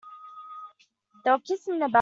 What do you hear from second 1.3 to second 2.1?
were kissing in the backyard.